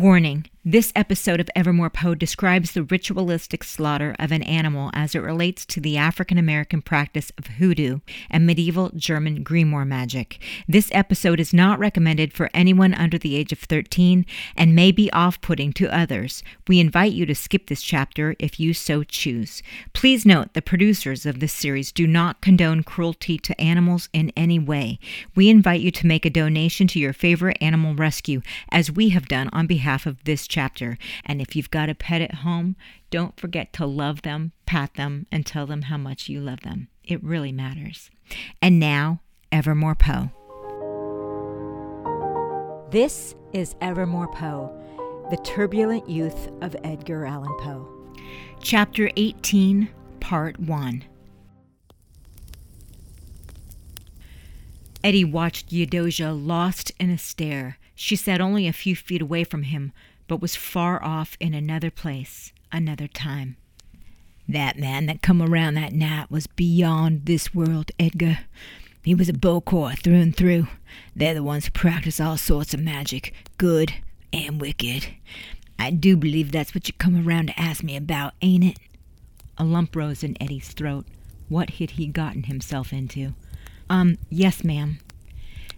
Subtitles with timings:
[0.00, 5.18] Warning this episode of Evermore Poe describes the ritualistic slaughter of an animal as it
[5.18, 7.98] relates to the African American practice of hoodoo
[8.30, 10.42] and medieval German grimoire magic.
[10.66, 14.24] This episode is not recommended for anyone under the age of 13
[14.56, 16.42] and may be off putting to others.
[16.66, 19.62] We invite you to skip this chapter if you so choose.
[19.92, 24.58] Please note the producers of this series do not condone cruelty to animals in any
[24.58, 24.98] way.
[25.34, 28.40] We invite you to make a donation to your favorite animal rescue,
[28.70, 30.96] as we have done on behalf of this chapter.
[31.24, 32.76] And if you've got a pet at home,
[33.10, 36.86] don't forget to love them, pat them, and tell them how much you love them.
[37.02, 38.08] It really matters.
[38.62, 40.30] And now, Evermore Poe.
[42.92, 44.72] This is Evermore Poe,
[45.30, 47.88] the turbulent youth of Edgar Allan Poe.
[48.60, 49.88] Chapter 18,
[50.20, 51.04] Part 1.
[55.02, 57.78] Eddie watched Eudosia lost in a stare.
[57.96, 59.92] She sat only a few feet away from him,
[60.26, 63.56] but was far off in another place, another time.
[64.48, 68.40] That man that come around that night was beyond this world, Edgar.
[69.02, 70.66] He was a Bokor through and through.
[71.14, 73.92] They're the ones who practice all sorts of magic, good
[74.32, 75.08] and wicked.
[75.78, 78.78] I do believe that's what you come around to ask me about, ain't it?
[79.58, 81.06] A lump rose in Eddie's throat.
[81.48, 83.34] What had he gotten himself into?
[83.90, 84.98] Um, yes, ma'am.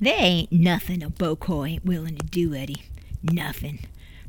[0.00, 2.84] There ain't nothing a Bokor ain't willing to do, Eddie.
[3.22, 3.80] Nothing.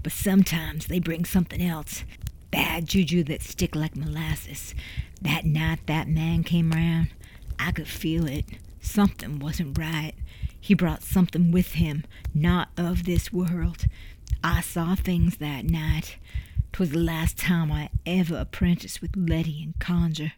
[0.04, 2.04] But sometimes they bring something else.
[2.52, 4.74] Bad juju that stick like molasses.
[5.22, 7.10] That night that man came round,
[7.60, 8.46] I could feel it.
[8.82, 10.14] Something wasn't right.
[10.60, 13.86] He brought something with him, not of this world.
[14.44, 16.18] I saw things that night.
[16.72, 20.34] 'Twas the last time I ever apprenticed with Letty and conjure.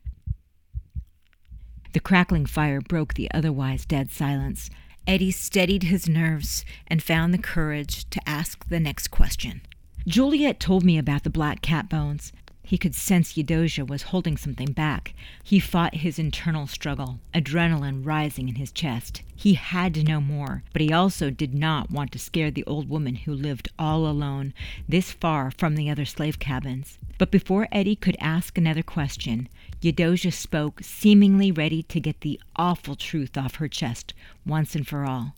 [1.93, 4.69] The crackling fire broke the otherwise dead silence.
[5.07, 9.61] Eddie steadied his nerves and found the courage to ask the next question.
[10.07, 12.31] Juliet told me about the black cat bones.
[12.71, 15.13] He could sense Eudosia was holding something back.
[15.43, 19.23] He fought his internal struggle, adrenaline rising in his chest.
[19.35, 22.87] He had to know more, but he also did not want to scare the old
[22.87, 24.53] woman who lived all alone,
[24.87, 26.97] this far from the other slave cabins.
[27.17, 29.49] But before Eddie could ask another question,
[29.81, 34.13] Eudosia spoke, seemingly ready to get the awful truth off her chest
[34.45, 35.35] once and for all.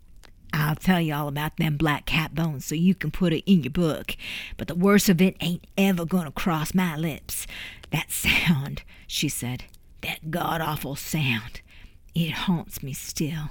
[0.54, 3.64] I'll tell you all about them black cat bones so you can put it in
[3.64, 4.16] your book,
[4.56, 7.48] but the worst of it ain't ever gonna cross my lips.
[7.92, 9.64] That sound, she said,
[10.02, 11.62] that god awful sound,
[12.14, 13.50] it haunts me still.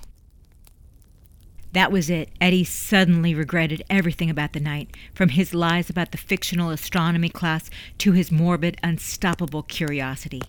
[1.72, 2.28] That was it.
[2.40, 7.70] Eddie suddenly regretted everything about the night, from his lies about the fictional astronomy class
[7.98, 10.42] to his morbid, unstoppable curiosity.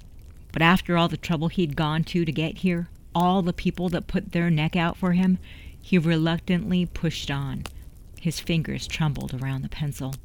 [0.52, 4.08] But after all the trouble he'd gone to to get here, all the people that
[4.08, 5.40] put their neck out for him,
[5.83, 7.63] he reluctantly pushed on.
[8.19, 10.16] His fingers trembled around the pencil.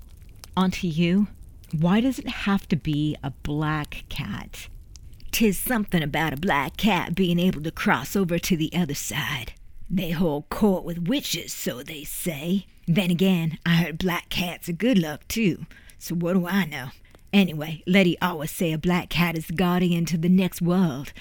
[0.56, 1.26] Auntie you,
[1.72, 4.68] why does it have to be a black cat?
[5.32, 9.52] Tis something about a black cat being able to cross over to the other side.
[9.90, 12.66] They hold court with witches, so they say.
[12.86, 15.66] Then again, I heard black cats are good luck too,
[15.98, 16.90] so what do I know?
[17.32, 21.12] Anyway, Letty always say a black cat is the guardian to the next world.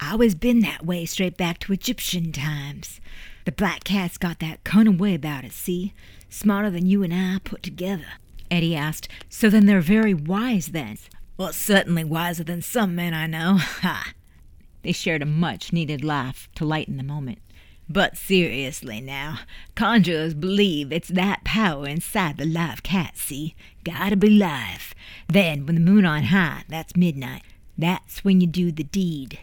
[0.00, 3.00] I always been that way straight back to Egyptian times.
[3.44, 5.94] The black cat's got that cunning way about it, see?
[6.28, 8.06] Smarter than you and I put together.
[8.50, 10.98] Eddie asked, So then they're very wise then?
[11.36, 13.56] Well, certainly wiser than some men I know.
[13.58, 14.12] Ha!
[14.82, 17.38] They shared a much needed laugh to lighten the moment.
[17.88, 19.40] But seriously now,
[19.74, 23.54] conjurers believe it's that power inside the live cat, see?
[23.84, 24.94] Gotta be live.
[25.28, 27.42] Then, when the moon on high, that's midnight,
[27.76, 29.38] that's when you do the deed.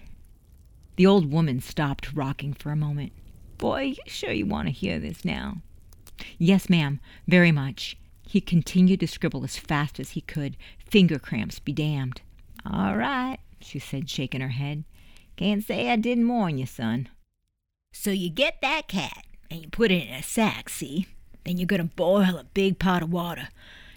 [0.96, 3.12] The old woman stopped rocking for a moment.
[3.60, 5.58] Boy, you sure you want to hear this now?
[6.38, 7.98] Yes, ma'am, very much.
[8.26, 10.56] He continued to scribble as fast as he could.
[10.78, 12.22] Finger cramps be damned.
[12.66, 14.86] All right, she said, shaking her head.
[15.36, 17.10] Can't say I didn't warn you, son.
[17.92, 21.08] So you get that cat and you put it in a sack, see?
[21.44, 23.50] Then you're going to boil a big pot of water.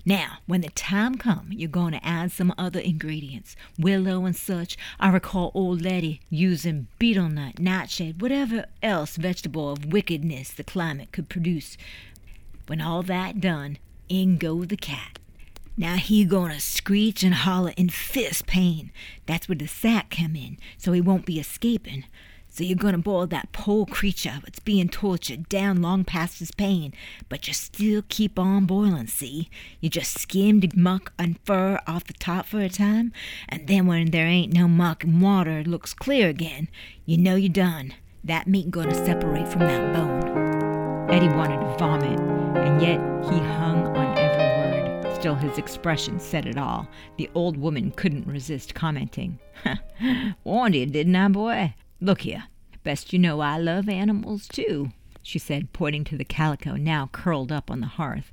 [0.04, 4.76] Now, when the time come, you're going to add some other ingredients, willow and such.
[4.99, 11.12] I recall old Letty using betel nut, nightshade, whatever else vegetable of wickedness the climate
[11.12, 11.76] could produce.
[12.66, 13.78] When all that done,
[14.08, 15.19] in go the cat.
[15.76, 18.90] Now he gonna screech and holler in fist pain.
[19.26, 22.05] That's where the sack come in, so he won't be escaping.
[22.54, 26.93] So you're gonna boil that poor creature that's being tortured down long past his pain,
[27.31, 29.49] but you still keep on boiling, see?
[29.81, 33.10] You just skim the muck and fur off the top for a time,
[33.49, 36.69] and then when there ain't no muck and water looks clear again,
[37.06, 37.94] you know you're done.
[38.22, 41.08] That meat gonna separate from that bone.
[41.10, 43.00] Eddie wanted to vomit, and yet
[43.32, 45.16] he hung on every word.
[45.16, 46.87] Still, his expression said it all.
[47.16, 49.38] The old woman couldn't resist commenting.
[50.44, 51.75] Warned you, didn't I, boy?
[52.02, 52.44] Look here.
[52.82, 54.90] Best you know I love animals, too,
[55.22, 58.32] she said, pointing to the calico now curled up on the hearth.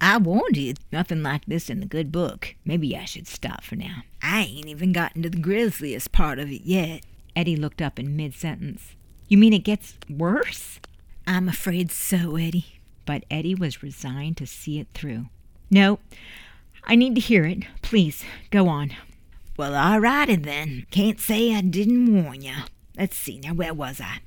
[0.00, 2.56] I warned you, nothing like this in the good book.
[2.64, 4.02] Maybe I should stop for now.
[4.20, 7.04] I ain't even gotten to the grisliest part of it yet.
[7.36, 8.96] Eddie looked up in mid sentence.
[9.28, 10.80] You mean it gets worse?
[11.28, 12.80] I'm afraid so, Eddie.
[13.04, 15.26] But Eddie was resigned to see it through.
[15.70, 16.00] No,
[16.82, 17.62] I need to hear it.
[17.82, 18.96] Please, go on.
[19.56, 20.86] Well, all righty then.
[20.90, 22.56] Can't say I didn't warn you.
[22.96, 24.20] Let's see, now where was I?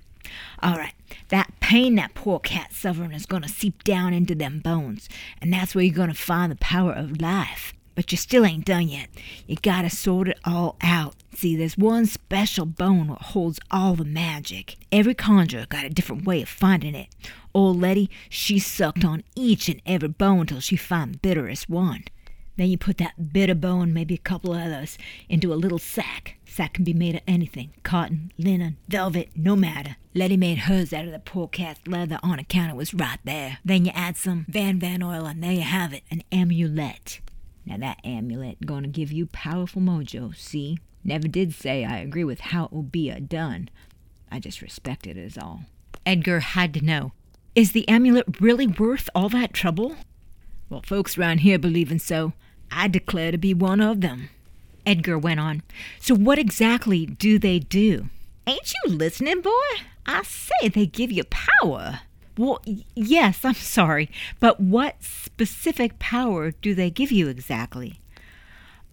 [0.62, 0.94] All right,
[1.30, 5.10] that pain that poor cat suffering is going to seep down into them bones,
[5.42, 7.74] and that's where you're going to find the power of life.
[7.96, 9.10] But you still ain't done yet.
[9.46, 11.16] You gotta sort it all out.
[11.36, 14.78] See, there's one special bone that holds all the magic.
[14.90, 17.10] Every conjurer got a different way of finding it.
[17.54, 22.06] Old Letty, she sucked on each and every bone till she found the bitterest one.
[22.60, 24.98] Then you put that bitter bone, maybe a couple others,
[25.30, 26.36] into a little sack.
[26.44, 29.96] Sack can be made of anything cotton, linen, velvet, no matter.
[30.14, 33.60] Letty made hers out of the poor cat's leather on account it was right there.
[33.64, 37.22] Then you add some Van Van oil, and there you have it an amulet.
[37.66, 40.80] Now that amulet gonna give you powerful mojo, see?
[41.02, 43.70] Never did say I agree with how it will be done.
[44.30, 45.62] I just respect it as all.
[46.06, 47.14] Edgar had to know.
[47.56, 49.96] Is the amulet really worth all that trouble?
[50.68, 52.34] Well, folks round here believin' so.
[52.72, 54.30] I declare to be one of them.
[54.86, 55.64] Edgar went on.
[56.00, 58.10] So, what exactly do they do?
[58.48, 59.52] Ain't you listening, boy?
[60.06, 62.02] I say they give you power.
[62.38, 62.62] Well,
[62.96, 68.00] yes, I'm sorry, but what specific power do they give you exactly?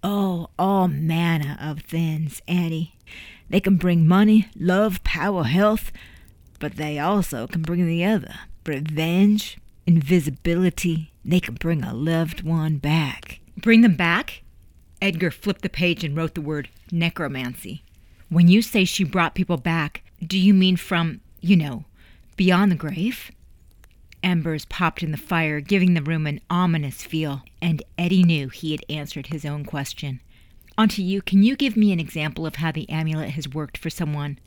[0.03, 2.97] Oh, all manner of things, Annie.
[3.49, 5.93] They can bring money, love, power, health,
[6.59, 8.35] but they also can bring the other
[8.67, 11.13] revenge, invisibility.
[11.25, 13.41] They can bring a loved one back.
[13.57, 14.43] Bring them back?
[15.01, 17.83] Edgar flipped the page and wrote the word necromancy.
[18.29, 21.85] When you say she brought people back, do you mean from, you know,
[22.37, 23.31] beyond the grave?
[24.23, 28.73] Embers popped in the fire, giving the room an ominous feel, and Eddie knew he
[28.73, 30.21] had answered his own question.
[30.77, 33.89] Onto you, can you give me an example of how the amulet has worked for
[33.89, 34.39] someone?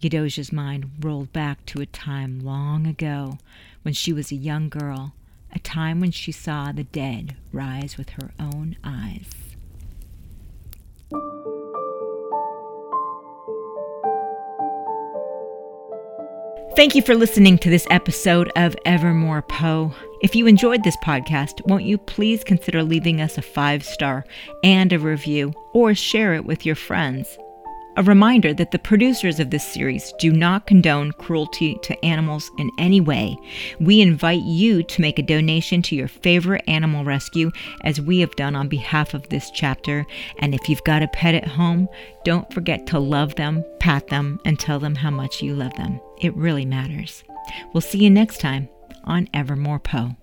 [0.00, 3.38] Eudosia's mind rolled back to a time long ago
[3.82, 5.14] when she was a young girl
[5.52, 9.48] a time when she saw the dead rise with her own eyes.
[16.76, 19.92] Thank you for listening to this episode of Evermore Poe.
[20.22, 24.24] If you enjoyed this podcast, won't you please consider leaving us a five star
[24.62, 27.36] and a review or share it with your friends?
[27.98, 32.70] A reminder that the producers of this series do not condone cruelty to animals in
[32.78, 33.36] any way.
[33.80, 37.50] We invite you to make a donation to your favorite animal rescue,
[37.82, 40.06] as we have done on behalf of this chapter.
[40.38, 41.88] And if you've got a pet at home,
[42.24, 46.00] don't forget to love them, pat them, and tell them how much you love them.
[46.20, 47.24] It really matters.
[47.72, 48.68] We'll see you next time
[49.02, 50.14] on Evermore Poe.